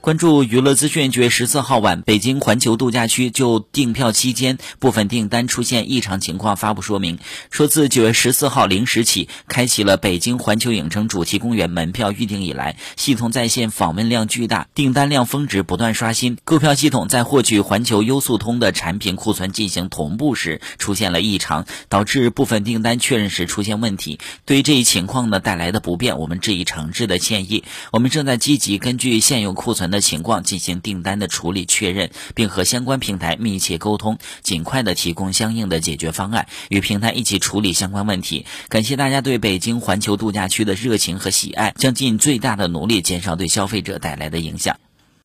[0.00, 7.18] 关注娱乐资讯，九月十四号晚，北京环球度假区就订票期间部分订单出现异常情况发布说明，
[7.50, 16.38] 说自九月十四号零时起，开启了北京环球影城主题公园门票预订以来，系统在线访问量巨大，订单量峰值不断刷新。
[16.44, 24.18] 购票系统在获取环球优速通的产品库存进行同步时出现了异常，导致部分订单确认时出现问题。
[24.46, 27.64] 对于这一情况呢带来的不便，我们致以诚挚的歉意。
[27.92, 29.89] 我们正在积极根据现有库存。
[29.90, 38.46] 的情况进行订单的处理确认，并和相关平台密切沟通，尽快的提供相应的解决方案，与平台一起处理相关问题。
[38.68, 44.76] 感谢大家对北京环球度假区的热情和喜爱，将尽最大的努力减少对消费者带来的影响。